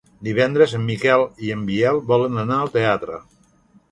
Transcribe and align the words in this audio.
Divendres 0.27 0.71
en 0.77 0.81
Miquel 0.85 1.25
i 1.49 1.51
en 1.57 1.67
Biel 1.69 2.01
volen 2.13 2.43
anar 2.47 2.57
al 2.63 2.75
teatre. 2.79 3.21